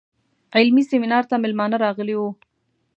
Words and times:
علمي 0.55 0.83
سیمینار 0.91 1.23
ته 1.29 1.35
میلمانه 1.43 1.77
راغلي 1.85 2.15
وو. 2.17 2.29